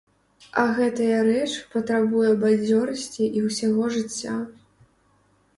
А 0.61 0.61
гэтая 0.77 1.19
рэч 1.27 1.49
патрабуе 1.75 2.31
бадзёрасці 2.45 3.29
і 3.41 3.47
ўсяго 3.49 3.83
жыцця. 3.99 4.35